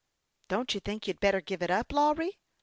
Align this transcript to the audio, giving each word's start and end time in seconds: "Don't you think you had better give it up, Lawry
"Don't 0.49 0.73
you 0.73 0.79
think 0.79 1.05
you 1.05 1.13
had 1.13 1.19
better 1.19 1.41
give 1.41 1.61
it 1.61 1.69
up, 1.69 1.91
Lawry 1.93 2.39